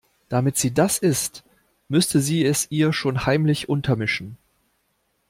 Damit 0.29 0.57
sie 0.57 0.73
das 0.73 0.97
isst, 0.97 1.43
müsste 1.87 2.21
sie 2.21 2.43
es 2.43 2.65
ihr 2.71 2.91
schon 2.91 3.27
heimlich 3.27 3.69
untermischen. 3.69 4.39